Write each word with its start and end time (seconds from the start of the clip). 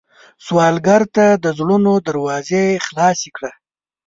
سوالګر 0.45 1.01
ته 1.15 1.25
د 1.43 1.45
زړونو 1.57 1.93
دروازې 2.07 2.63
خلاصې 2.85 3.29
کړه 3.37 3.51